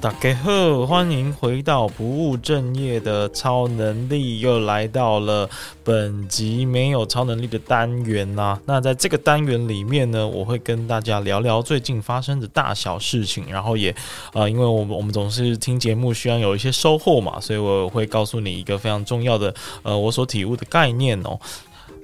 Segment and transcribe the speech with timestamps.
[0.00, 5.46] 大家好，欢迎回到不务正业的超能力，又来到了
[5.84, 13.94] 本集没有超能力的单元呐、那在这个单元里面呢，我会跟大家聊聊最近发生的大小事情，然后也、
[14.32, 21.38] 呃，因为我们我们总是听节目需要有一些收获嘛，所以我会告诉你一个非常重要的呃，我所体悟的概念哦。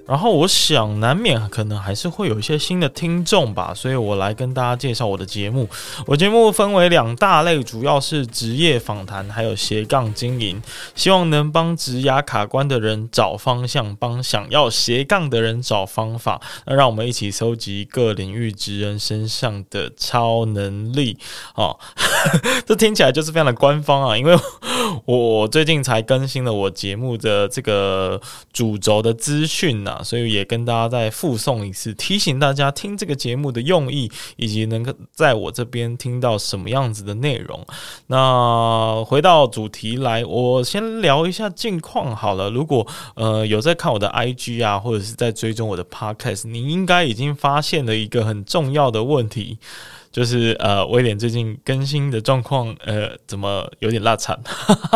[0.06, 5.68] 然后我想，难免可能还是会有一些新的听众吧，所以我来跟大家介绍我的节目。
[6.06, 10.62] 我节目分为两大类，主要是职业访谈，还有斜杠经营，
[10.94, 16.40] 希望能帮职涯卡关的人找方向，帮想要斜杠的人找方法。
[16.66, 21.18] 那让我们一起收集各领域职人身上的超能力。
[21.56, 21.76] 哦，
[22.64, 24.38] 这听起来就是非常的官方啊，因为
[25.04, 28.20] 我最近才更新了我节目的这个
[28.52, 29.95] 主轴的资讯呢。
[30.02, 37.64] 所以也跟大家再复诵一次，提醒大家听这个节目的用意，以及能够在我这边听到什么样子的内容。
[38.08, 42.50] 那回到主题来，我先聊一下近况好了。
[42.50, 49.58] 如果呃有在看我的 IG 啊，或者是在追踪我的 Podcast，你应该已经发现了一个很重要的问题。
[50.16, 54.40] 就是呃，威廉最近更新的状况，呃，怎么有点落惨？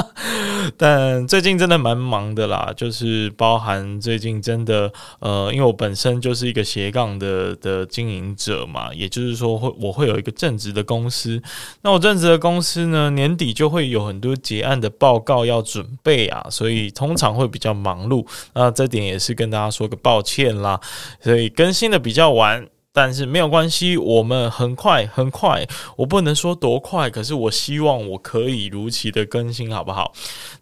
[0.79, 11.43] 但最近真的蛮忙的啦，就是包含最近真的呃，因为我本身就是一个斜杠的的经营者嘛，也就是说会我会有一个正职的公司。
[11.83, 18.27] 那我正职的公司呢，年底就会有很多结案的报告要准备啊，所以通常会比较忙碌。
[18.55, 20.81] 那这点也是跟大家说个抱歉啦，
[21.21, 22.67] 所以更新的比较晚。
[22.93, 30.13] 但是没有关系，我们很快很快，我不能说多快，可是我希望我可以如期的更新，好不好？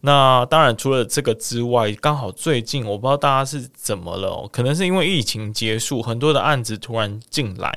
[0.02, 7.77] 那当然，除了这个之外，刚好最近我不知道大家是怎么了，可能是因为疫情结束，很多的案子突然进来。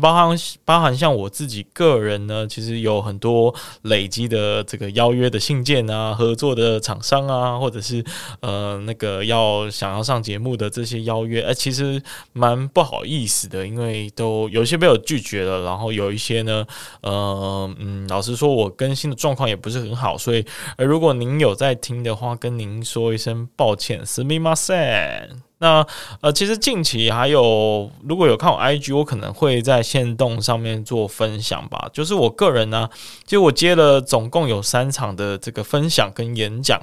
[0.00, 8.04] 包含包含像我自己个人呢，其实有很多累积的这个邀约的信件啊，合作的厂商啊，或者是
[8.40, 12.02] 呃那个要想要上节目的这些邀约，哎，其实
[12.32, 16.65] 蛮不好意思的，因为都有些被我拒绝了，然后有一些呢，
[17.01, 20.45] 呃嗯，老实说，我更新的状况也不是很好，所以
[20.77, 25.29] 呃如果您有在听的话，跟您说一声抱歉，すみません。
[25.61, 25.85] 那
[26.21, 31.89] 呃，其实近期还有，如果有看我 IG，我可能会在限动上面做分享吧。
[31.91, 32.89] 就是我个人呢，
[33.25, 36.81] 其实我接了总共有三场的这个分享跟演讲。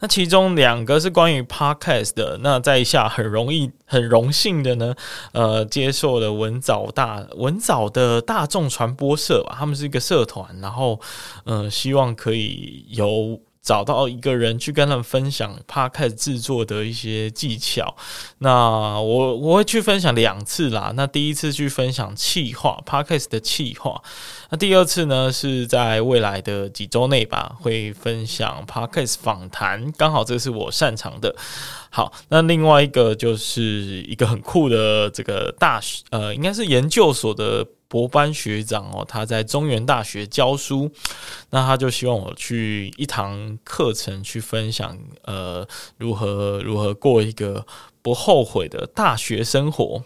[0.00, 2.38] 那其中两个是关于 Podcast 的。
[2.42, 4.94] 那在下很容易、很荣幸的呢，
[5.32, 11.00] 呃，接受了文藻大文藻的大众传播社吧，他们是一个社团，然后
[11.44, 13.40] 呃，希望可以由。
[13.66, 17.96] 找到一个人去跟他们分享 Podcast 制作的一些技巧，
[18.38, 20.92] 那我我会去分享两次啦。
[20.94, 24.00] 那第一次去分享企划 Podcast 的企划，
[24.50, 31.34] 那第二次呢是在未来的几周内吧，会分享 Podcast 访谈，刚好这是我擅长的。
[31.90, 33.60] 好，那另外一个就是
[34.06, 37.66] 一个很酷的这个大学，呃，应该是研究所的。
[37.88, 40.90] 博班学长哦，他在中原大学教书，
[41.50, 45.66] 那他就希望我去一堂课程去分享，呃，
[45.96, 47.64] 如何如何过一个
[48.02, 50.02] 不后悔的大学生活。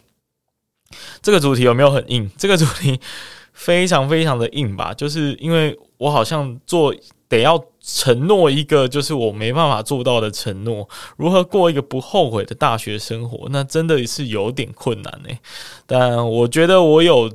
[1.23, 2.31] 这个主题有没有很硬？
[2.37, 3.01] 这个主题
[3.55, 4.93] 非常非常的硬吧？
[4.93, 6.95] 就是因为我好像做
[7.31, 10.87] 得要承诺一个，就是我没办法做到的承诺。
[11.17, 13.49] 如何过一个不后悔的大学生活？
[13.51, 15.35] 那真的是有点困难呢。
[15.87, 17.33] 但我觉得我有。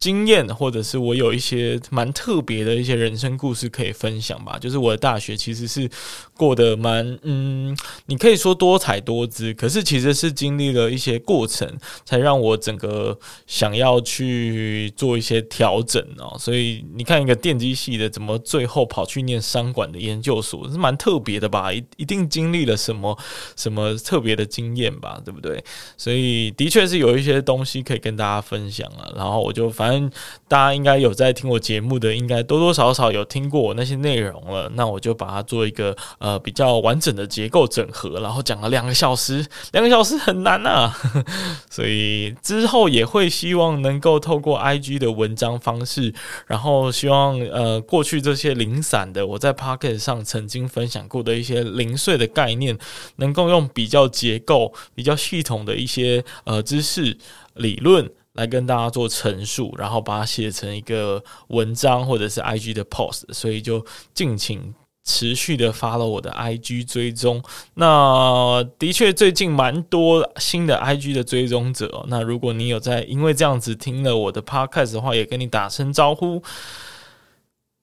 [0.00, 4.56] 经验，或者是我有一些蛮特别的一些人生故事可以分享吧。
[4.58, 5.90] 就是我的大学其实是
[6.38, 7.76] 过得蛮，嗯，
[8.06, 11.68] 你可以说多彩多姿，可是其实是经历了一些过程，
[12.04, 13.18] 才让我整个
[13.48, 16.36] 想要去做一些调整哦。
[16.38, 21.72] 所以你看，一个电机系的，怎么最后跑去念商管的研究所，是蛮特别的吧？
[21.72, 23.18] 一一定经历了什么
[23.56, 25.20] 什么特别的经验吧？
[25.24, 25.60] 对不对？
[25.96, 29.10] 所以的确是有一些东西可以跟大家分享啊。
[29.16, 29.88] 然后我就反。
[29.88, 30.10] 正
[30.46, 34.70] 大家应该有在听我节目的，应该多多少少有听过我那些内容了。
[34.74, 40.94] 那我就把它做一个呃呃比较完整的结构整合，然后讲了两个小时，两个小时很难啊。
[41.70, 46.12] 所以之后也会希望能够透过 IG 的文章方式，
[46.46, 52.78] 然后希望呃过去这些零散的我在 Pocket 上曾经分享过的一些零碎的概念，
[53.16, 57.16] 能够用比较结构、比较系统的一些呃知识
[57.54, 58.10] 理论。
[58.34, 63.84] 来跟大家做陈述，然后把它写成一个文章或者是 IG 的 post，所以就
[64.14, 64.72] 敬请
[65.08, 67.42] 持续的发了我的 IG 追踪。
[67.74, 72.04] 那的确最近蛮多新的 IG 的追踪者。
[72.08, 76.42] 那如果你有在因为这样子听了我的 podcast 的话，也跟你打声招呼。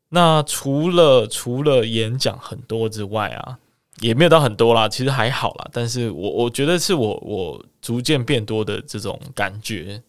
[0.10, 3.58] 那除了除了演讲很多之外啊。
[4.02, 5.68] 也没有到很多啦，其实还好啦。
[5.72, 10.02] 但是我我觉得是我我逐渐变多的这种感觉。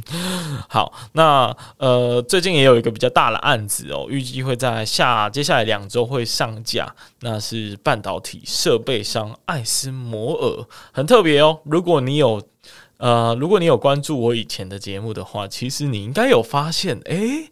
[0.68, 6.94] 好，那呃，最近也有一个比较大的案子哦，预计会在下接下来两周会上架。
[7.20, 11.60] 那是半导体设备商艾斯摩尔，很特别哦。
[11.64, 12.42] 如果你有
[12.98, 17.50] 呃，如果你有关注我以前的节目的话，其实你应该有发现，诶，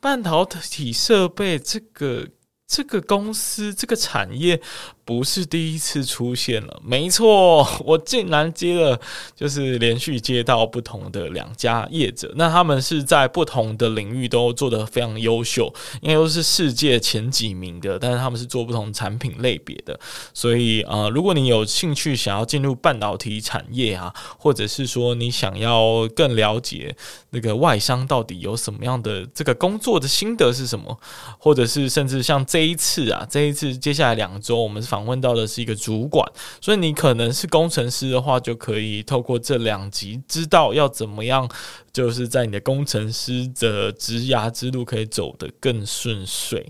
[0.00, 2.26] 半导体设备这个
[2.66, 4.62] 这个公司这个产业。
[5.06, 9.00] 不是第一次出现了，没错， 我竟然接了，
[9.36, 15.72] 就是连续接到不同的两家业者，那他们是在不同的领域都做得非常优秀，
[16.02, 19.96] 应该都是世界前几名的，但是他们是做不同产品类别的，
[20.34, 26.92] 所以啊、呃，如果你有兴趣想要进入半导体产业啊，或者是说你想要更了解
[27.30, 30.98] 那个外商到底有什么样的这个工作的心得是什么，
[31.38, 36.26] 或者是甚至像这一次啊，这一次接下来两周我们是访问到的是一个主管，
[36.58, 41.46] 所以你可能是工程师的话，就可以透过这两集知道要怎么样，
[41.92, 46.66] 就是在你的工程师的职涯之路可以走得更顺遂。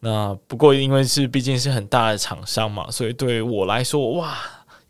[0.00, 4.36] 那不过因为是毕竟是很大的厂商嘛，所以对我来说，哇。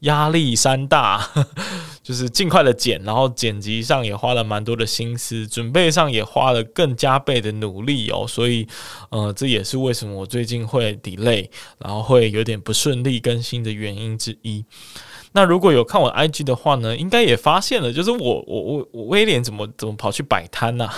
[0.04, 1.28] 压力山大，
[2.02, 8.66] 就是尽快的剪，然后剪辑上也花了蛮多的心思，准备上也花了更加倍的努力哦，所以，
[9.10, 11.48] 呃，这也是为什么我最近会 delay，
[11.78, 14.64] 然后会有点不顺利更新的原因之一。
[15.36, 20.88] 那如果有看我 IG 的话呢，应该也发现了，就是我我我我威廉怎么怎么跑去摆摊呢？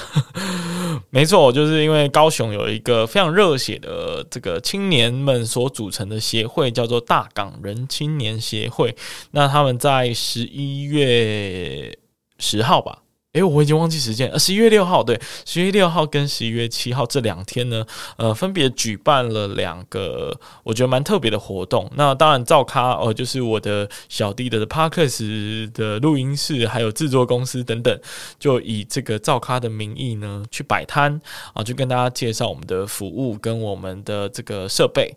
[1.08, 8.94] 没错，就是因为高雄有一个非常热血的这个青年们所组成的协会，叫做大港人青年协会。
[9.30, 11.96] 那他们在十一月
[12.38, 12.98] 十号吧。
[13.36, 14.30] 哎，我已经忘记时间。
[14.30, 17.84] 呃，十一月六号，对，十一月六号跟十一月七号这两天呢，
[18.16, 20.34] 呃，分别举办了两个
[20.64, 21.90] 我觉得蛮特别的活动。
[21.96, 28.00] 那当然，造咖呃，就是我的小弟的 Podcast 的录音室，还有制作公司等等，
[28.38, 31.20] 就以这个造咖的名义呢，去摆摊
[31.52, 35.14] 啊，就跟大家介绍我们的服务跟我们的这个设备。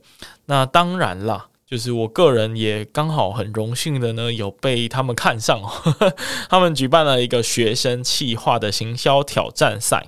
[0.47, 1.47] 那当然啦。
[1.69, 6.15] 就是我个人也刚好很荣幸的呢，有被他们看上，呵呵，
[6.49, 10.07] 他们举办了一个学生企划的行销挑战赛。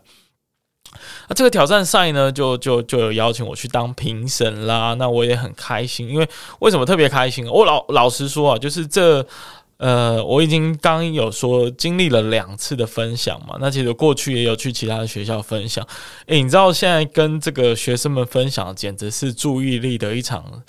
[1.29, 4.95] 那这个挑战赛呢，就就就有邀请我去当评审啦。
[4.95, 6.27] 那我也很开心，因为
[6.61, 7.47] 为什么特别开心？
[7.47, 9.23] 我老老实说啊，就是这
[9.77, 13.57] 呃，我已经刚有说经历了两次的分享嘛。
[13.59, 15.87] 那其实过去也有去其他的学校分享。
[16.25, 20.63] 诶，你知道现在跟这个学生们分享，简直是注意力的一场。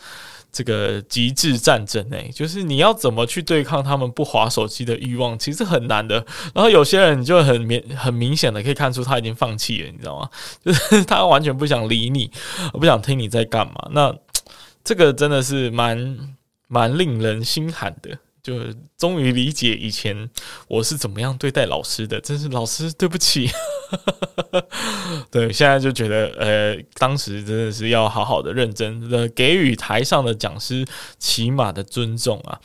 [0.52, 6.16] 这个极致战争诶、就是你要怎么去对抗他们不划手机的欲望，其实很难的。
[6.54, 10.28] 然后有些人就很明很明显的可以看出他已经放弃了，你知道吗？
[10.62, 12.30] 就是他完全不想理你，
[12.74, 13.88] 不想听你在干嘛。
[13.92, 14.14] 那
[14.84, 16.18] 这个真的是蛮
[16.68, 18.18] 蛮令人心寒的。
[18.42, 18.58] 就
[18.98, 20.28] 终于理解以前
[20.66, 23.48] 我是怎么样对待老师的，真是老师对不起。
[25.30, 30.84] 对，现在就觉得呃，当时真的是要好好的认真的给予台上的讲师
[31.18, 32.58] 起码的尊重啊。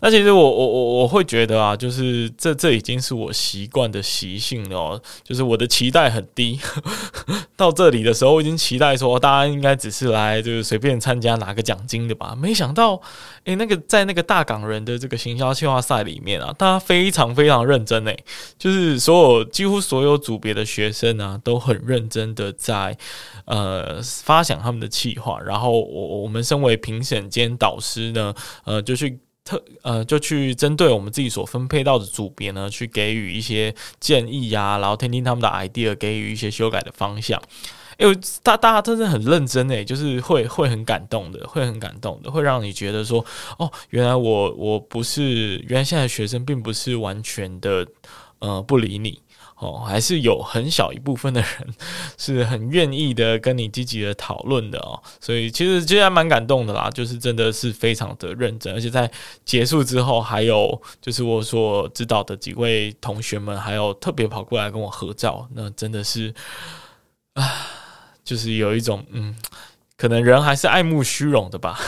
[0.00, 5.02] 那其实我我我我会觉得啊，就是这这已经是我习惯的习性了哦。
[5.24, 6.58] 就是我的期待很低，
[7.56, 12.36] 到这里的时候我已经期待说大家应该只是来就是随便参加拿个奖金的吧。
[12.40, 13.00] 没想到，
[13.44, 18.16] 诶，那个在那个大港人的这个行销企划赛里面啊，大家非常非常认真诶，
[18.56, 22.96] 就是所有几乎所有组别的学生啊都很认真的在
[23.46, 28.32] 呃发想他们的企划，然后我我们身为评审兼导师呢，
[28.64, 29.18] 呃就去。
[29.48, 37.40] 特呃，就去针对我们自己所分配到的组别呢，去给予一些建议呀、啊，然后听听他们的 idea，给予一些修改的方向。
[37.96, 43.24] 因为大大家真的很认真诶，就是会会很感动的，会很感动的，会让你觉得说，
[43.56, 47.86] 哦，原来我我不是，原来现在学生并不是完全的
[48.40, 49.18] 呃不理你。
[49.58, 51.74] 哦，还是有很小一部分的人
[52.16, 59.10] 是很愿意的跟你积极的讨论的哦，所以其实其实蛮感动的啦，就是真的是非常的认真，而且在
[59.44, 66.32] 结束之后，还有就是我所知道的几位同学们，还有特别跑过来跟我合照，那真的是
[67.34, 67.44] 啊，
[68.24, 69.34] 就是有一种嗯。
[69.98, 71.78] 可能人还是爱慕虚荣的吧，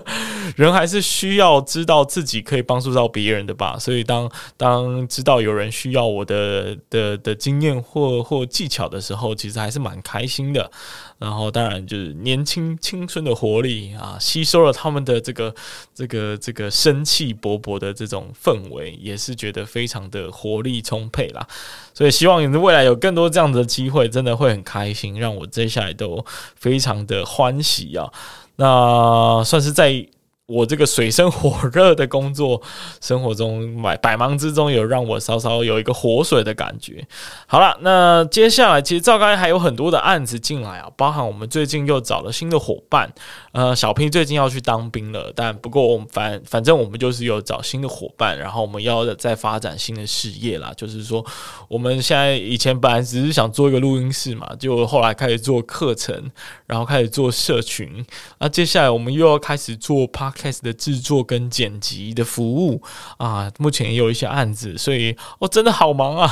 [0.54, 3.78] 人还是需要知道自己可以帮助到别人的吧。
[3.78, 10.70] 所以当当知道有人需要我的的的经验或或技巧的时候，其实还是蛮开心的。
[11.18, 15.54] 然后当然就是年轻青春的活力啊，吸收了他们的这个
[15.94, 21.46] 这个这个生气勃勃的这种氛围，也是觉得非常的活力充沛啦。
[21.92, 26.24] 所以希望你的未来有更多这样子的机会，真的会很开心，让我接下来都
[26.56, 28.12] 非常的欢喜啊。
[28.56, 30.06] 那算是在。
[30.46, 32.60] 我这个水深火热的工作
[33.00, 37.06] 生活中，百百忙之中，有让我稍稍有一个活水的感觉。
[37.46, 43.10] 好了，那接下来其实赵刚还有很多的案子进来啊，包含我们最近又找了新的伙伴。
[43.52, 50.72] 呃，小 P 最近要去当兵了，但不过我们反反正我们就是有找新的伙伴，然后我们要再发展新的事业啦。
[50.76, 51.24] 就是说，
[51.68, 56.30] 我们现在以前本来只是想做一个录音室嘛，就后来开始做课程，
[56.66, 58.04] 然后开始做社群。
[58.40, 62.82] 那接下来我们又要开始做 Podcast 的制作跟剪辑的服务
[63.18, 66.30] 啊，目前也有一些案子，所以我真的好忙啊。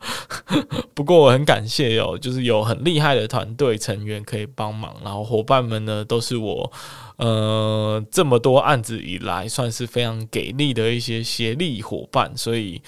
[0.94, 6.70] 不过我很感谢哦，就是有很厉害的团队成员可以帮忙，然后伙伴们呢都是我
[7.16, 12.80] 呃这么多案子以来算是非常给力的一些协力伙伴，所以。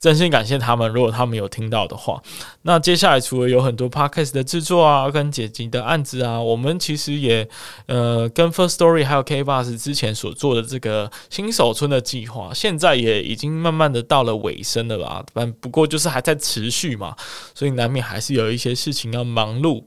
[0.00, 2.22] 真心感谢他们，如果他们有听到的话，
[2.62, 7.46] 那接下来除了有很多 podcast 的制作啊，跟剪辑的案子啊，我们其实也
[7.86, 15.22] 呃跟 First Story 还有 KKBOX 之前所做的这个新手村的计划，现在也已经慢慢的到了尾声了吧？
[15.34, 17.14] 但不过就是还在持续嘛，
[17.54, 19.84] 所以难免还是有一些事情要忙碌。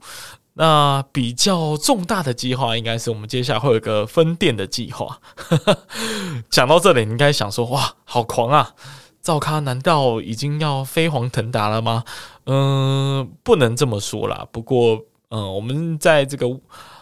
[0.56, 5.18] 那比较重大的计划，应该是我们接下来会有一个分店的计划。
[6.48, 8.74] 讲到这里，你应该想说，哇，好狂啊！
[9.24, 12.04] 赵咖难道已经要飞黄腾达了吗？
[12.44, 14.46] 嗯、不能这么说啦。
[14.52, 15.00] 不过，
[15.30, 16.46] 嗯、我们在这个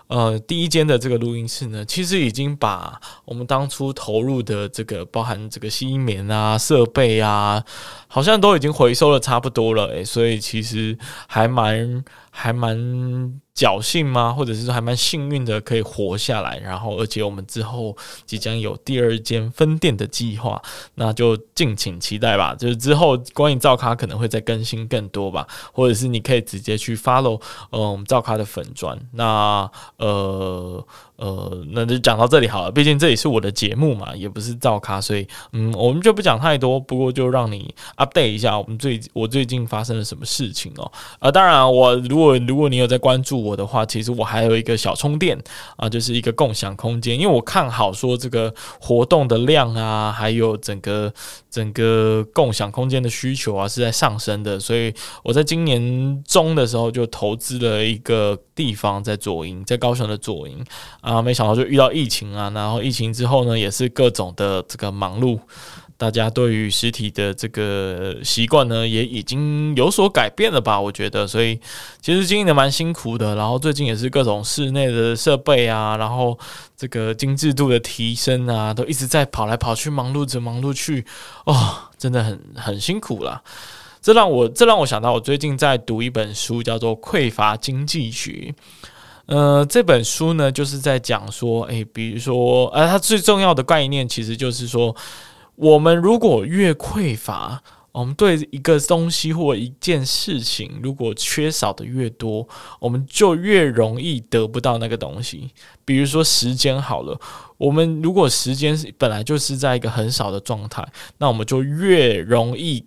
[0.07, 7.61] 呃第一间的这个录音室呢，其实已经把我们当初投入的这个包含这个吸音棉啊、设备啊，
[8.07, 9.87] 好像都已经回收的差不多了。
[9.89, 13.41] 诶，所以其实还蛮还蛮。
[13.55, 14.33] 侥幸吗？
[14.33, 16.59] 或者是说还蛮幸运的，可以活下来。
[16.59, 20.61] 然后，而且我们之后即将有第二间分店的计划，
[20.95, 22.55] 那就敬请期待吧。
[22.55, 28.99] 就是之后关于赵咖可能会再更新更多吧，或者是你可以直接去 follow 呃我们赵咖的粉砖。
[29.13, 30.85] 那呃。
[31.23, 32.73] 呃，那就讲到这里好了。
[32.73, 36.81] 毕竟这里是我的节目嘛，也不是赵咖，所以嗯，我们就不讲太多。
[36.81, 40.91] 不过就让你 update 一下我们最我最近发生了什么事情哦。
[41.21, 45.41] 啊，当然我如果如果你有在关注我的话，其实我还有一个小充电
[45.77, 47.17] 啊，就是一个共享空间。
[47.17, 51.13] 因为我看好说这个活动的量啊，还有整个
[51.49, 60.59] 整个共享空间的需求啊是在上升的，所以我在今年中的时候就投资了一个地方在左营，在高雄的左营
[61.01, 61.12] 啊。
[61.13, 65.39] 啊，没想到就遇到疫情啊，然后疫情之后呢，也是各种的这个忙碌，
[65.97, 70.81] 大家对于实体的这个习惯呢，也已经有所改变了吧？
[70.81, 71.61] 我觉得，所以
[72.01, 73.37] 其实经营的蛮辛苦的。
[73.37, 76.37] 然后最近也是各种室内的设备啊，然后
[76.77, 81.05] 这个精致度的提升啊，都一直在跑来跑去，忙碌着忙碌去，
[81.45, 83.43] 哦，真的很很辛苦啦。
[84.01, 88.53] 这让我这让我想到，我最近在读一本书，叫做《匮乏经济学》。
[89.27, 94.95] 呃，这本书呢，就是在讲说，诶，比如说，呃，它最重要的概念其实就是说，
[95.55, 97.63] 我们如果越匮乏，
[97.93, 102.47] 我们对一个东西或一件事情，如果缺少的越多，
[102.81, 105.51] 我们就越容易得不到那个东西。
[105.85, 107.19] 比如说时间好了，
[107.59, 110.87] 我们如果时间是本来就是在一个很少的状态，
[111.19, 112.85] 那我们就越容易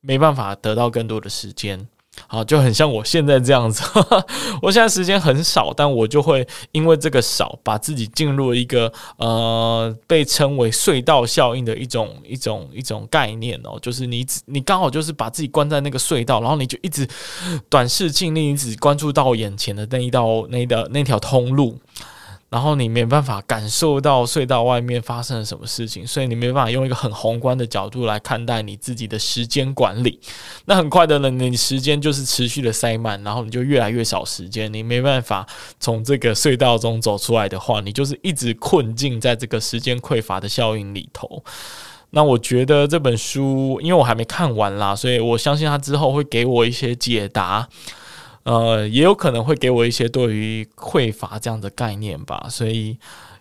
[0.00, 1.86] 没办法得到更多的时间。
[2.26, 3.82] 好，就很像我现在这样子。
[4.60, 17.08] 我现在时间很少，但我就会因为这个少，把自己进入一个呃被称为隧道效应的一种一种一种概念哦，就是你你刚好就是把自己关在那个隧道，然后你就一直
[17.68, 21.78] 短视近利，你只关注到眼前的那一道那一道那条通路。
[22.50, 30.18] 然后你没办法感受到隧道外面发生了什么事情，所以你没办法用一个很宏观的角度来看待你自己的时间管理。
[30.64, 35.46] 那很快的呢，你时间就是持续的塞满，然后你就越来越少时间，你没办法
[35.78, 41.44] 从这个隧道中走出来的话，你就是一直困境在这个时间匮乏的效应里头。
[42.10, 47.68] 那我觉得这本书，因为我还没看完啦，所以我相信他之后会给我一些解答。
[48.44, 52.98] 呃，也有可能会给我一些对于匮乏这样的概念吧，所以，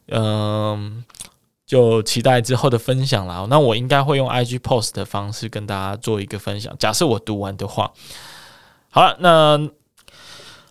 [0.10, 1.04] 嗯、
[1.66, 3.46] 就期待之后的分享啦。
[3.50, 6.76] 那我应该会用 IG post 的方式跟大家做一个分享。
[6.78, 7.92] 假设我读完的话，
[8.90, 9.70] 好了，那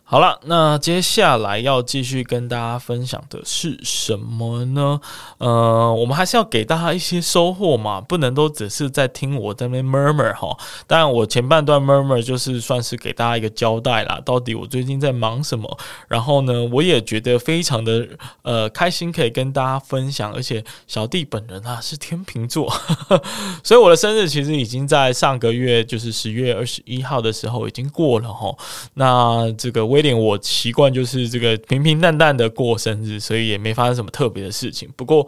[0.08, 5.00] 好了，那接下来要继续跟大家分享的是什么呢？
[5.38, 10.56] 呃，我们还是要给大家一些收获嘛，不能都只是在听我在那边 murmur 哈。
[10.86, 15.76] 当然，我前半段 murmur 就是算是给大家一个交代啦，到底我最近在忙什么。
[16.06, 18.06] 然后呢，我也觉得非常的
[18.42, 20.32] 呃开心，可以跟大家分享。
[20.32, 22.72] 而且小弟本人啊是天秤座，
[23.64, 28.54] 所以我的生日其实已经在上个月，就是十月二十一号的时候已经过了哈。
[28.94, 34.86] 那这个威廉，我习惯就是这个平平淡淡的过生日，所以也没发生什么特别的事情。
[34.94, 35.26] 不过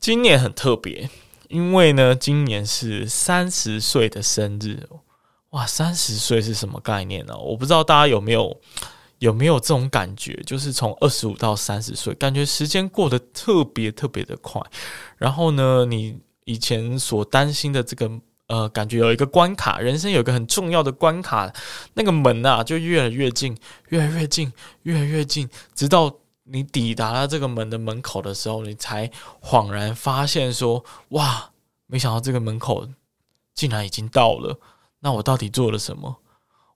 [0.00, 1.10] 今年很特别，
[1.48, 4.88] 因为呢，今年是三十岁的生日。
[5.50, 7.36] 哇，三十岁是什么概念呢？
[7.36, 8.58] 我不知道大家有没有
[9.18, 14.62] 有没有这种感觉，就是从二十五到三十岁，感觉时间过得特别特别的快。
[15.18, 18.10] 然后呢，你以前所担心的这个。
[18.54, 21.52] 呃，感觉有一个关卡，人生有一个很重要的关卡，
[21.94, 23.56] 那个门啊，就越来越近，
[23.88, 29.10] 越来越近，越来越近，直到你抵达了这个门的门口的时候，你才
[29.42, 31.50] 恍然发现说，哇，
[31.88, 32.86] 没想到这个门口
[33.54, 34.56] 竟然已经到了。
[35.00, 36.16] 那我到底做了什么？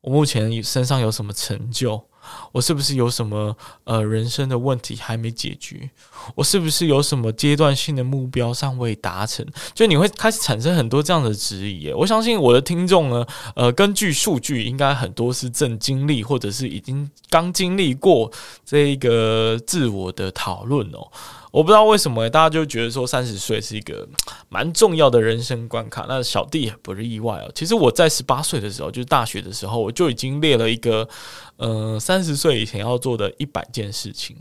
[0.01, 2.05] 我目前身上有什么成就？
[2.53, 5.91] 我是不是有什么呃人生的问题还没解决？
[6.35, 9.47] 我是不是有什么阶段性的目标尚未达成？
[9.75, 11.93] 就你会开始产生很多这样的质疑。
[11.93, 18.31] 我相信我的听众呢，呃，根据数据，应该很多是正经历或者是已经刚经历过
[18.65, 21.11] 这一个自我的讨论哦。
[21.51, 24.07] 我不知道为什么大家就觉得说三十岁是一个
[24.51, 27.51] 蛮重要的人生关卡，那小弟也不是意外哦。
[27.55, 31.09] 其实我在十八岁的时候，就是大学的时候，我就已经列了一个，
[31.57, 34.37] 呃，三十岁以前要做的一百件事情。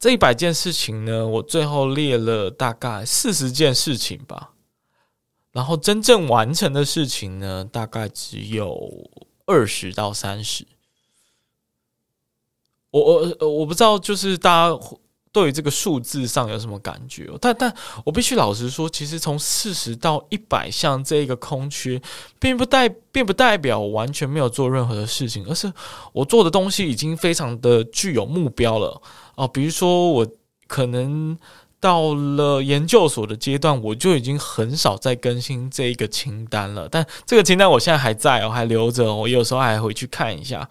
[0.00, 4.50] 这一百件事情呢，我最后列了大概四十件事情吧，
[5.52, 9.08] 然后真正完成的事情呢，大概只有
[9.46, 10.66] 二十到三十。
[12.90, 14.80] 我我我不知道，就是大家。
[15.32, 17.26] 对于这个数字上有什么感觉？
[17.40, 17.74] 但但
[18.04, 22.00] 我必须老实说，其实从四十到一百项这一个空缺，
[22.38, 25.72] 并不代并不代表我完全没有做任何的事情，而是
[26.12, 29.00] 我做的东西已经非常的具有目标了
[29.34, 29.48] 啊。
[29.48, 30.26] 比如说，我
[30.68, 31.38] 可能
[31.80, 36.86] 到了研究所的阶段，我就已经很少再更新这一个清单了。
[36.90, 40.68] 但这个清单我现在还在，我还留着，我有时候还回去看一下。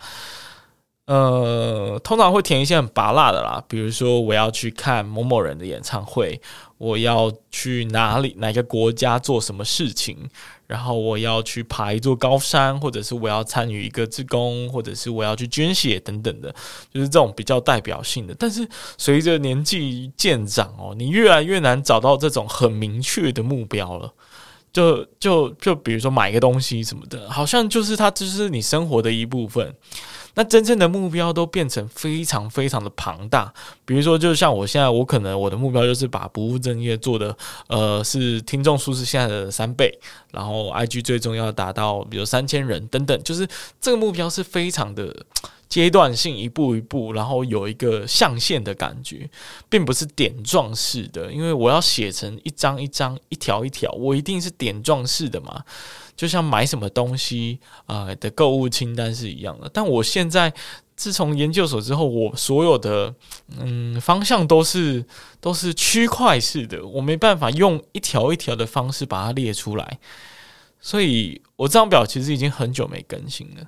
[1.11, 6.39] 呃，通常会填一些很拔辣的啦，比如说我要去看某某人的演唱会，
[6.77, 10.29] 我要去哪里哪个国家做什么事情，
[10.67, 16.49] 然后我要去爬一座高山，或者是我要参与一个志工，或者是我要去捐血等等的，
[16.93, 18.33] 就是这种比较代表性的。
[18.39, 18.65] 但是
[18.97, 24.13] 随着年纪渐长哦，你越来越难找到这种很明确的目标了。
[24.71, 29.75] 就就就比如说买一个东西什么的，好像就是它就是你生活的一部分。
[30.33, 33.53] 那真正的目标都变成非常非常的庞大，
[33.85, 37.35] 比如说，就像我现在，我可能我的目标就是把不务正业做的，
[37.67, 39.99] 呃，是听众数是现在的三倍，
[40.31, 43.47] 然后 IG 最终要达到，比如三千人等等，就是
[43.79, 45.25] 这个目标是非常的
[45.67, 49.29] 阶段性，一步一步，然后有一个象限的感觉，
[49.69, 55.63] 并不是点状式的，因为我要写成一张一张、一条一条，我一定是点状式的嘛。
[56.21, 60.53] 就像买什么东西啊、的购物清单是一样的，但我现在
[60.95, 63.11] 自从研究所之后，我所有的
[63.59, 65.03] 嗯方向都是
[65.39, 69.97] 都是区块式的，我没办法用一条一条的方式把它列出来，
[70.79, 73.67] 所以我这张表其实已经很久没更新了。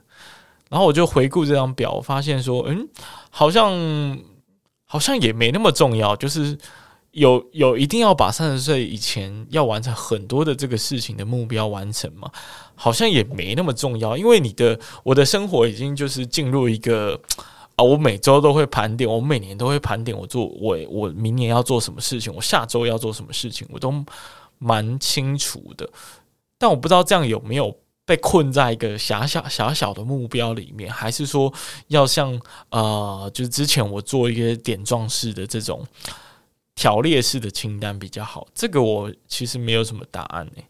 [0.70, 2.88] 然后我就回顾这张表，发现说，嗯，
[3.32, 4.20] 好像
[4.86, 6.56] 好像也没那么重要，就是。
[7.14, 12.30] 有有一定要把三十岁以前要完成很多的这个事情的目标完成吗？
[12.76, 17.20] 好像也没那么重要，因为你的我的生活已经就是进入一个
[17.76, 23.94] 啊，我每周都会盘点，我每年都会盘点，我做我我明年要做什么事情，我下周要做什么事情，我都
[24.58, 25.88] 蛮清楚的。
[26.58, 31.54] 但我不知道这样有没有被困在一个狭小狭小的目标里面，还是说
[31.90, 35.86] 要像呃，就是之前我做一个点状式的这种。
[36.76, 40.64] 条列式的清单比较好，这个我其实没有什么答案呢，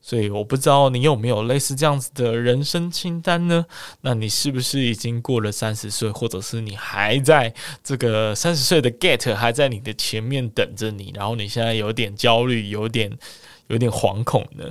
[0.00, 3.64] 所以我不知道你有没有类似这样子的人生清单呢？
[4.00, 13.16] 那你是不是已经过了三十岁，或者是你还在这个三十岁的 get 还在你的前面等着你，然后你现在有点焦虑，有点
[13.68, 14.64] 有点惶恐呢？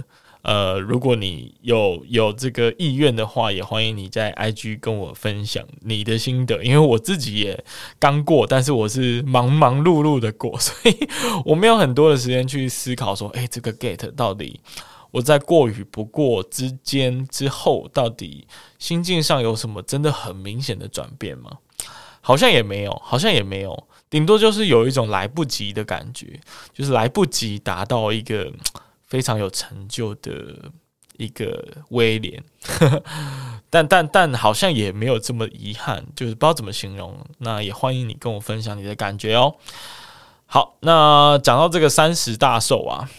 [0.44, 7.64] 呃，如果你有有这个意愿的话，也欢迎你在 IG 跟我分享你的心得，因为我自己也
[8.00, 11.10] 刚过，但是我是忙忙碌碌的过，所以
[11.44, 14.62] 我没有很多的时间去思考说，诶，这个 gate 到底
[15.12, 18.48] 我在过与不过之间之后，到底
[18.80, 21.52] 心境上有什么真的很明显的转变吗？
[22.22, 26.40] 好像也没有，好像也没有，顶多就是有一种来不及的感觉，
[26.74, 28.52] 就是来不及达到一个
[29.08, 30.72] 非常有成就的
[31.18, 32.44] 一个威廉，
[33.70, 37.18] 但但但好像也没有这么遗憾，就是不知道怎么形容。
[37.40, 39.56] 那也欢迎你跟我分享你的感觉哦。
[40.46, 43.10] 好，那讲到这个三十大寿啊，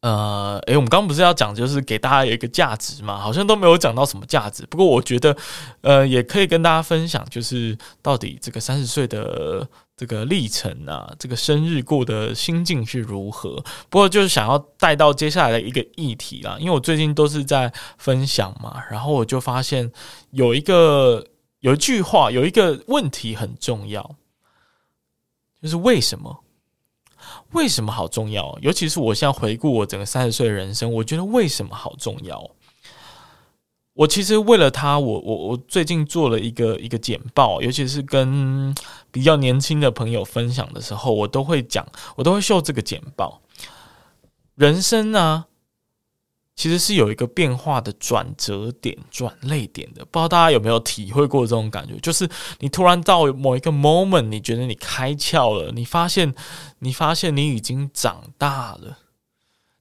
[0.00, 3.18] 呃，诶，我们刚不是要讲，就是给大家有一个价值嘛？
[3.18, 4.64] 好像都没有讲到什么价值。
[4.66, 5.36] 不过我觉得，
[5.82, 9.68] 呃，也可以跟大家分享，就是到底这个三十岁的
[10.00, 13.62] 这个历程啊，这个生日过的心境是如何？
[13.90, 19.92] 不过就是想要带到接下来的一个议题啦，因为我最近都是在分享嘛，然后我就发现
[20.30, 21.26] 有一个
[21.58, 24.16] 有一句话，有一个问题很重要。
[25.60, 26.44] 就是为什么？
[27.52, 28.58] 为什么好重要？
[28.62, 32.50] 尤其是我现在回顾我整个三十岁的人生，我觉得为什么好重要？
[34.00, 38.74] 我其实为了他，我我我最近做了一个一个简报，尤其是跟
[39.10, 41.86] 比较年轻的朋友分享的时候，我都会讲，
[42.16, 43.42] 我都会秀这个简报。
[44.54, 45.46] 人生啊。
[46.56, 51.98] 其实是有一个变化的转折点、转捩点的，不知道大家有没有体会过这种感觉？
[52.00, 56.34] 就是你突然到某一个 moment，你觉得你开窍了，你发现，
[56.80, 58.98] 你发现你已经长大了。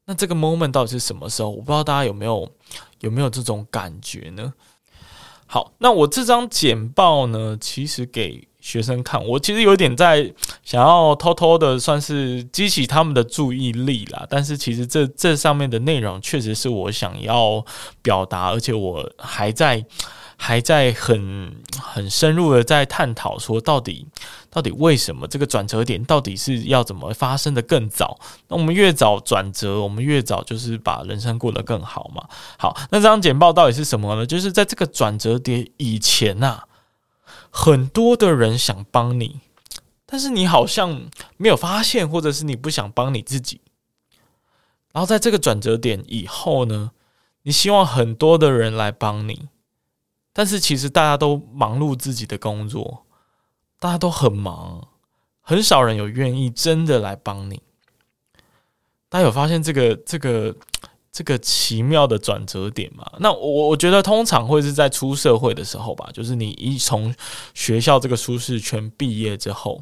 [0.09, 1.51] 那这个 moment 到底是什么时候？
[1.51, 2.51] 我不知道大家有没有
[3.01, 4.51] 有没有这种感觉呢？
[5.45, 8.49] 好，那我这张简报呢，其实给。
[8.61, 10.33] 学生看我，其实有点在
[10.65, 14.27] 想要偷偷的，算是激起他们的注意力啦。
[14.29, 17.65] 但是其实这这上面的内容确实是我想要
[18.01, 19.83] 表达，而且我还在
[20.41, 24.07] 还在很很深入的在探讨，说到底
[24.49, 28.17] 到底为什么这个转折点到底是要怎么发生的更早？
[28.47, 32.25] 那我们越早转折，我们越早就是把人生过得更好嘛。
[32.57, 34.25] 好，那这张简报到底是什么呢？
[34.25, 36.65] 就是在这个转折点以前呐、啊。
[37.51, 39.39] 很多的人想帮你，
[40.05, 41.01] 但是你好像
[41.35, 43.59] 没有发现，或者是你不想帮你自己。
[44.93, 46.91] 然后在这个转折点以后呢，
[47.41, 49.47] 你希望很多的人来帮你，
[50.39, 53.05] 但是其实大家都忙碌自己的工作，
[53.77, 54.87] 大家都很忙，
[55.41, 57.61] 很少人有愿意真的来帮你。
[59.09, 60.55] 大家有发现这个这个？
[61.11, 67.13] 这个奇妙的转折点吗，那我我觉得通常会是在出社会的时候吧，就是你一从
[67.55, 69.81] 学校这个舒适圈毕业之后，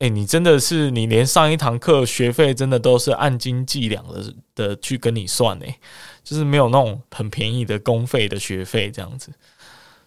[0.00, 5.80] 诶，你真的是你连上一堂课学费真的都是按斤计两的的去跟你算诶，
[6.24, 9.30] 就是没有那种很便宜的公费的学费这样子。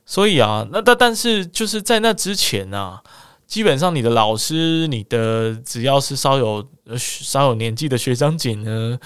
[0.06, 3.02] 所以啊，那但但是就是在那之前啊，
[3.46, 9.00] 基本上你的老师，你的只要是稍有稍有年纪的学长姐呢。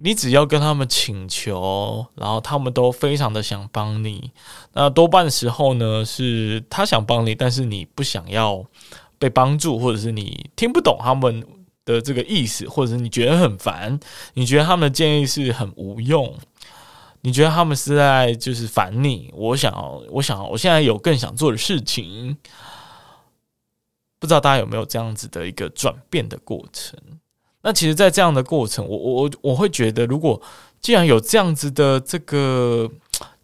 [0.00, 4.30] 你只要跟他们请求，然后他们都非常的想帮你。
[4.72, 8.64] 那多半时候呢，是他想帮你，但是你不想要
[9.18, 11.44] 被帮助，或者是你听不懂他们
[11.94, 13.98] 的这个意思，或者你觉得很烦，
[14.34, 16.36] 你觉得他们的建议是很无用，
[17.22, 19.32] 你觉得他们是在就是烦你。
[19.34, 22.36] 我想要，我想要，我现在有更想做的事情。
[24.20, 26.98] 不知道大家有没有这样子的一个转变的过程？
[27.62, 30.40] 那其实，在这样的过程，我我我会觉得，如果
[30.80, 32.90] 既然有这样子的这个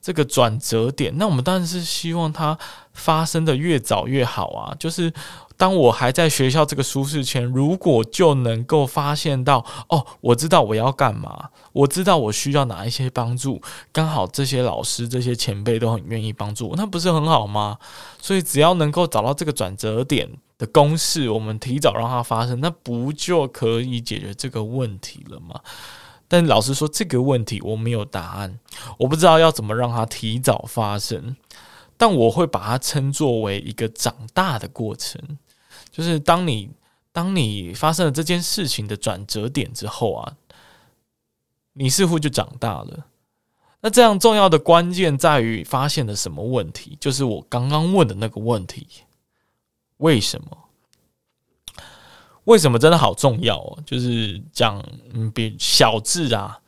[0.00, 2.58] 这个转折点，那我们当然是希望它
[2.92, 4.74] 发生的越早越好啊。
[4.78, 5.12] 就是
[5.56, 13.60] 当我还在学校这个舒适圈，如果就能够发现到，哦，我知道我要干嘛，我知道我需要哪一些帮助，
[13.92, 17.78] 刚好这些老师、这些前辈都很愿意帮助我，那不是很好吗？
[18.20, 20.28] 所以，只要能够找到这个转折点。
[20.56, 25.60] 的公式，我们提早让它发生，那不就可以解决这个问题了吗？
[26.28, 28.60] 但老实说，这个问题我没有答案，
[28.98, 31.34] 我不知道要怎么让它提早发生。
[31.96, 35.20] 但我会把它称作为一个长大的过程，
[35.94, 36.68] 就是当你
[37.12, 40.36] 当你发生了这件事情的转折点之后啊，
[41.74, 43.06] 你似乎就长大了。
[43.80, 46.98] 那这样重要的关键在于发现了什么问题？
[46.98, 48.88] 就是我刚刚问的那个问题。
[49.98, 50.58] 为什么？
[52.42, 53.78] 为什么真的好重要哦？
[53.86, 56.58] 就是讲，嗯，比小智啊，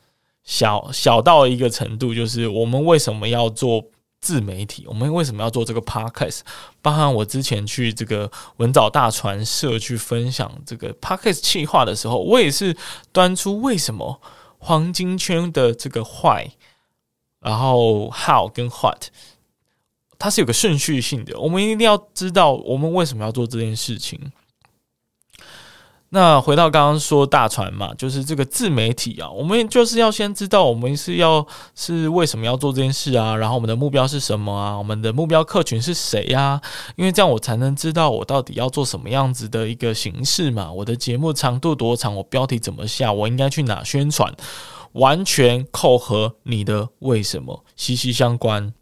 [0.45, 3.83] 小小到一个程度，就是我们为什么要做
[4.19, 4.85] 自媒体？
[4.87, 6.41] 我们为什么要做这个 podcast？
[6.81, 12.75] 包含我之前去这个文藻大传社去分享这个 podcast 企划的时候，我也是
[13.11, 14.21] 端出为什么
[14.57, 16.49] 黄金圈的这个 why，
[17.39, 19.05] 然后 how 跟 what。
[20.19, 24.19] 它是有个顺序性的，我们一定要知道我们为什么要做这件事情。
[26.09, 36.61] 那回到刚刚说大船嘛，就是这个自媒体啊，我们就是要先知道我们是要是为什么要做这件事啊，然后我们的目标是什么啊，我们的目标客群是谁呀？
[36.95, 44.33] 因为这样我才能知道我到底要做什么样子的一个形式嘛，我的节目长度多长，我标题怎么下，我应该去哪宣传，
[44.93, 48.73] 完全扣合你的为什么息息相关。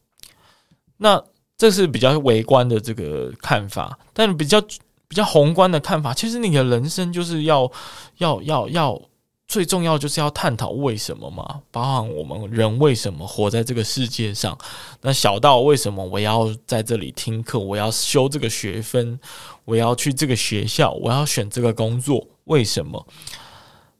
[0.97, 1.23] 那
[1.57, 4.61] 这是比较微观的这个看法，但比较。
[5.08, 7.72] 比较宏观的看法，其实你的人生就是要
[8.18, 9.02] 要要要
[9.48, 14.58] 最重要就是要探讨为什么嘛，包含我们人为什么活在这个世界上。
[15.02, 19.20] 那小到为什么我要在这里听课，我要修这个学分，
[19.63, 23.06] 我要去这个学校，我要选这个工作，为什么？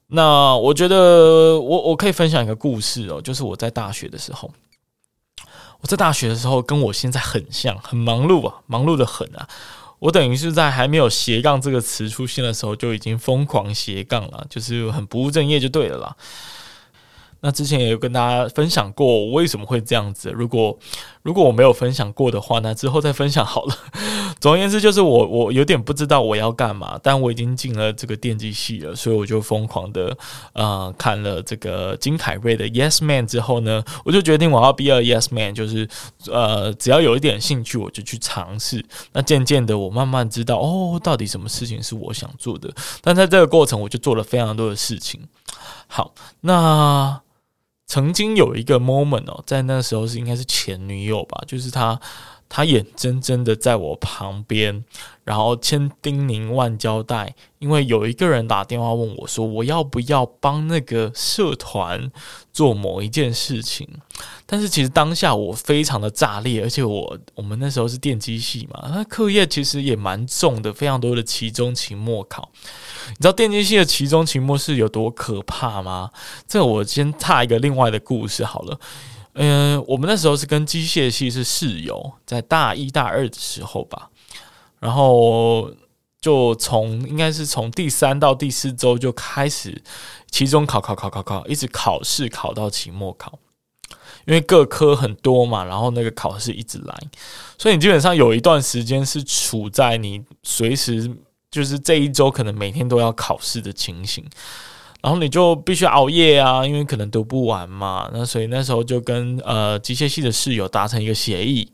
[0.08, 4.50] 那我觉得我我可以分享一个故事哦，就是我在大学的时候，
[5.80, 9.48] 我在大学的时候跟我现在很像，很忙碌啊，忙碌得很啊。
[9.98, 16.16] 我等于是在还没有斜杠这个词出现的时候就已经疯狂斜杠了，就是很不务正业就对了啦。
[17.46, 20.32] 那之前也有跟大家分享过我为什么会这样子。
[20.34, 20.76] 如果
[21.22, 23.78] 如果我没有分享过的话，那之后再分享好了。
[24.40, 30.16] 总而言之，就是我我有点不知道我要干嘛，但我已经进了这个电机系了，所以我就疯狂的
[30.54, 35.88] 呃看了这个金凯瑞的 Yes Man 之后呢，我就决定我要 be a Yes Man，就是
[36.26, 38.84] 呃只要有一点兴趣我就去尝试。
[39.12, 42.68] 那渐渐的，我慢慢知道哦，到底什么事情是我想做的。
[43.00, 45.20] 但在这个过程，我就做了非常多的事情。
[45.86, 47.20] 好，那。
[47.86, 51.98] 曾经有一个 moment 哦，在那时候是应该是前女友吧，就是他，
[52.48, 54.84] 他眼睁睁的在我旁边，
[55.24, 62.10] 然后千叮咛万交代，因为有一个人打电话问我说，我要不要帮那个社团
[62.52, 63.88] 做某一件事情？
[64.46, 72.48] 但是其实当下我非常的炸裂，而且我我们那时候是电机系嘛，那课业其实也蛮重的，非常多的期中、期末考。
[73.08, 76.10] 你知道电机系的期中、期末是有多可怕吗？
[76.46, 78.78] 这我先插一个另外的故事好了。
[79.38, 84.08] 嗯，我们那时候是跟机械系是室友，在大一大二的时候吧，
[84.80, 85.70] 然后
[86.22, 89.82] 就从应该是从第三到第四周就开始
[90.30, 93.38] 期中考考考考考，一直考试考到期末考，
[94.24, 96.98] 因为各科很多嘛，然后那个考试一直来，
[97.58, 101.14] 所以你基本上有一段时间是处在你随时
[101.50, 104.24] 就是这一周可能每天都要考试的情形。
[105.06, 108.10] 然后你就必须熬夜啊，因为可能读不完嘛。
[108.12, 111.70] 那所以那时候就跟呃机械系的室友达成一个协议，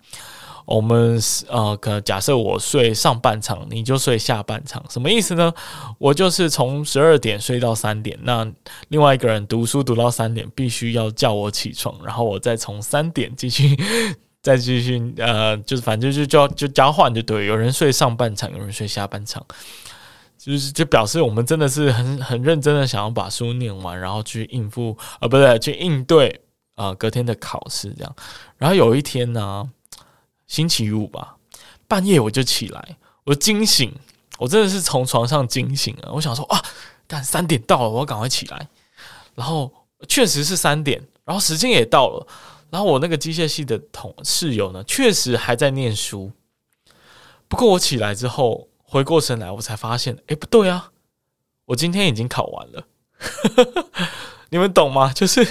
[0.66, 1.18] 我们
[1.49, 5.51] 呃可假设我睡上半场，你就睡下半场，什么意思呢？
[5.97, 8.47] 我就是从十二点睡到三点，那
[8.88, 13.75] 另外一个人读书读到三点，必须要叫我起床，然后我再从三点继续
[14.42, 19.42] 再继续呃，就是反正就就就交换就对，有人睡上半场，有人睡下半场。
[20.44, 26.40] 就是就表示我们真的是很很认真的想要把书念完，然后去应付啊，不对，去应对
[26.74, 28.12] 啊隔天的考试这样。
[28.59, 29.70] 然后有一天呢，
[30.48, 31.37] 星期五吧，
[31.87, 33.94] 半夜我就起来，我惊醒，
[34.37, 36.12] 我真的是从床上惊醒了。
[36.12, 36.61] 我想说啊，
[37.07, 38.68] 干三点到了，我要赶快起来。
[39.37, 39.72] 然后
[40.09, 42.26] 确实是三点，然后时间也到了。
[42.68, 46.33] 然后我那个机械系的同室友呢，确实还在念书。
[47.46, 48.66] 不过我起来之后。
[48.92, 50.90] 回过神来，我才发现，哎，不对啊！
[51.64, 52.85] 我今天已经考完了，
[54.50, 55.11] 你们懂吗？
[55.14, 55.42] 就是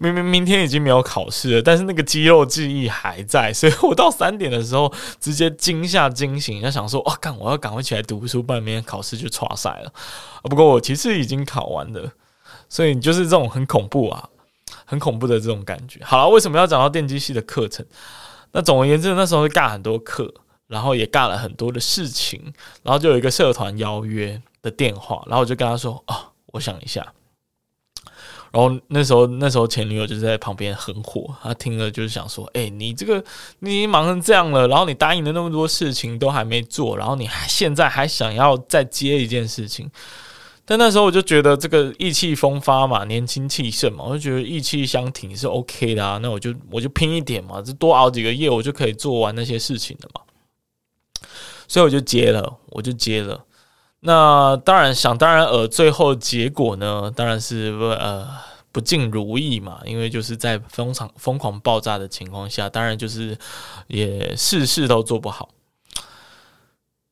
[0.00, 9.92] 明明明天已经没有考试了，但是那个肌肉记忆还在，所以我到三点的时候直接惊吓惊醒，要想说，哇，干，我要赶快起来读书，不然明天考试就剉赛了。
[10.42, 12.10] 不过我其实已经考完了，
[12.68, 14.28] 所以就是这种很恐怖啊，
[14.84, 16.00] 很恐怖的这种感觉。
[16.02, 17.86] 好了，为什么要讲到电机系的课程？
[18.50, 20.34] 那总而言之，那时候会干很多课。
[20.68, 22.40] 然后也干了很多的事情，
[22.82, 27.12] 然后就有一个社团邀约的电话，然后我就跟他说：“啊、我想一下。”
[28.52, 33.22] 然后那时候那时候前女友就在旁边很火，她听了就是想说：“哎，你这个
[33.58, 39.90] 你已经忙成这样了，然后你答应了那么多事情都还没做，然后你还现在还想要再接一件事情。”
[40.68, 46.18] 但那时候我就觉得这个意气风发嘛，年轻气盛嘛，我就觉得意气相挺是 OK 的啊。
[46.20, 50.20] 那我就我就拼一点嘛，就多熬几个夜，我就可以做完那些事情的嘛。
[51.68, 53.44] 所以我就接了，我就接了。
[54.00, 58.28] 那当然想当然尔，最后结果呢，当然是呃
[58.70, 59.80] 不尽如意嘛。
[59.84, 63.36] 因为就是在疯狂疯狂爆炸的情况下，当然就是
[63.88, 65.48] 也事事都做不好。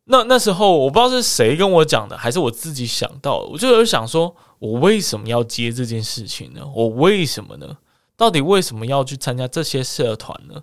[0.04, 6.60] 那那时候我不知道是谁跟我讲的，还是我自己想到，我就有想说，我为什么要接这件事情呢？
[6.74, 7.78] 我为什么呢？
[8.16, 10.62] 到底为什么要去参加这些社团呢？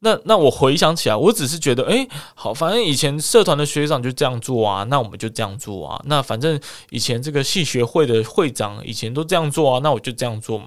[0.00, 6.00] 那那我回想起来，我只是觉得，哎、好，反正以前社团的学长就这样做啊，那我们就这样做啊。
[6.04, 10.66] 那反正以前这个系学会的会长以前都这样做啊，那我就这样做嘛。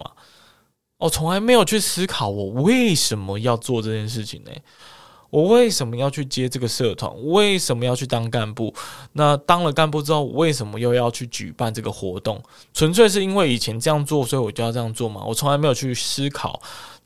[0.97, 4.51] 我从来没有去思考我为什么要做这件事情呢？
[5.29, 7.11] 我为什么要去接这个社团？
[7.25, 8.73] 为什么要去当干部？
[9.13, 12.41] 那当了干部之后，为什么又要去举办这个活动？
[12.73, 15.23] 纯粹是因为以前这样做，所以我就要这样做嘛？
[15.23, 16.59] 我从来没有去思考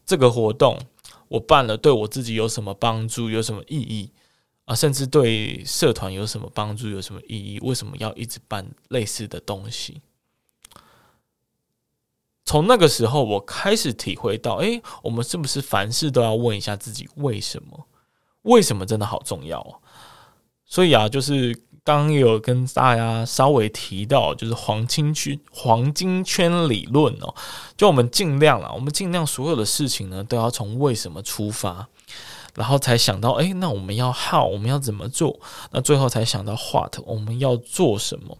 [0.05, 0.79] 这个活动。
[1.33, 3.27] 我办了，对我自己有什么帮助？
[3.27, 4.11] 有什么意义
[4.65, 4.75] 啊？
[4.75, 6.87] 甚至对社团有什么帮助？
[6.89, 7.59] 有什么意义？
[7.61, 10.01] 为什么要一直办类似的东西？
[12.45, 17.87] 从那个时候，我开始体会到，诶，我们是不是凡事都要问一下自己为什么？
[18.43, 19.79] 为什么真的好重要啊？
[20.65, 21.59] 所以啊，就是。
[21.85, 27.35] 刚有跟大家稍微提到，就是黄金圈黄金圈理论哦，
[27.75, 31.87] 就我们尽量啊，我们尽量所有的事情呢，都要从为什么出发，
[32.55, 35.37] 然后才想到，哎，那我们要 how，我们要怎么做？
[35.71, 38.37] 那最后才想到 what，我们要做什么？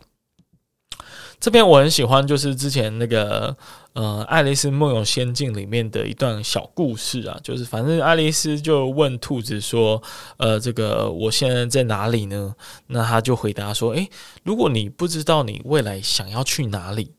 [1.41, 3.58] 这边我很喜欢，就是之前那个
[3.93, 10.01] 呃《爱丽丝梦游仙境》里面的一段小故事啊，就是反正爱丽丝就问兔子说
[10.38, 12.56] ：“呃，这个我现在在哪里呢？”
[12.88, 14.10] 那他就回答说：“诶，
[14.43, 17.13] 如果你不知道你未来想要去哪里，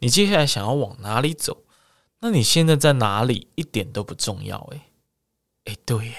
[0.00, 1.64] 你接下来想要往哪里走，
[2.20, 4.82] 那你现在在哪里一点都不重要。”诶，
[5.64, 6.14] 诶，对耶，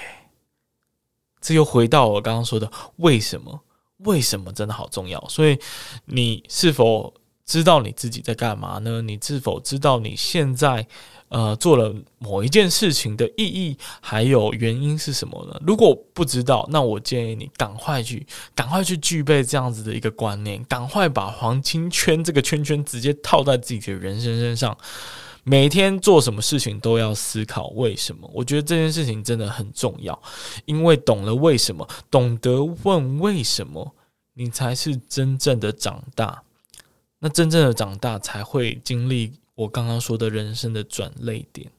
[1.39, 3.61] 这又回到我刚刚说的为什么？
[3.97, 5.23] 为什么真的好重要？
[5.29, 5.59] 所以
[6.05, 7.13] 你是否？
[7.49, 9.01] 知道你自己在干嘛呢？
[9.01, 10.85] 你是否知道你现在
[11.29, 15.59] 呃做了某一件事情的意义还有原因是什么呢？
[15.65, 24.77] 如果不知道，那我建议你赶快去，赶快去具备这样子的一个观念，赶快把黄金圈这个圈圈直接套在自己的人生身上。
[25.43, 28.29] 每天做什么事情都要思考为什么。
[28.31, 30.21] 我觉得这件事情真的很重要，
[30.65, 33.95] 因为懂了为什么，懂得问为什么，
[34.35, 36.43] 你才是真正的长大。
[37.19, 41.69] 那真正的长大才会经历我刚刚说的人生的转泪点。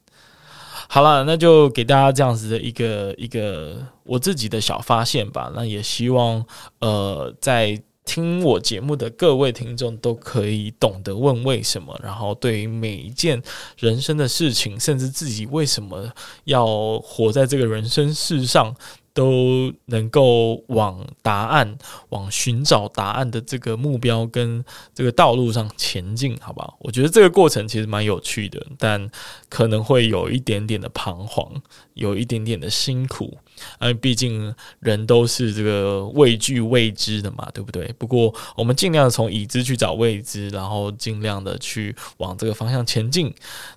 [0.87, 5.51] 好了，那就给大家这样子的一个一个我自己的小发现吧。
[5.55, 6.45] 那也希望
[6.79, 13.41] 呃，在听我节目的各位听众都可以懂得问为什么，然后对于每一件
[13.77, 16.11] 人生的事情，甚至自己为什么
[16.43, 18.75] 要活在这个人生世上。
[19.13, 21.77] 都能够往答案、
[22.09, 26.77] 往寻找答案的这个目标跟这个道路上前进，好不好？
[26.79, 29.09] 我觉得这个过程其实蛮有趣的，但
[29.49, 31.61] 可能会有一点点的彷徨，
[31.93, 33.37] 有一点点的辛苦，
[33.81, 37.93] 因为毕竟人都是这个畏惧未知的嘛，对不对？
[37.97, 43.33] 不过我们尽量从已知去找未知，然后尽量的去往这个方向前进，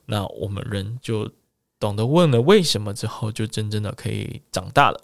[0.06, 1.28] 那我们人就
[1.80, 5.00] 懂得问了为什么之后，就真正的可以长大了。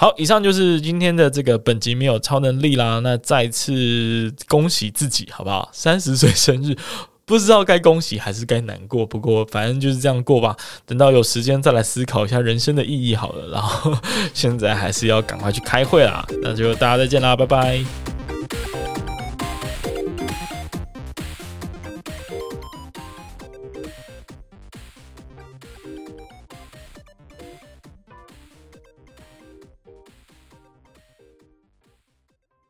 [0.00, 3.00] 好，以上就是今天的这个本集没有超能力啦。
[3.00, 5.68] 那再次恭喜自己，好不好？
[5.74, 6.74] 三十岁生日，
[7.26, 9.04] 不知道该恭喜还是该难过。
[9.04, 10.56] 不过反正就是这样过吧。
[10.86, 13.48] 等到有时间再来思考一下人生的意义好了。
[13.48, 13.94] 然后
[14.32, 16.26] 现在还是要赶快去开会啦。
[16.40, 18.19] 那就大家再见啦，拜拜。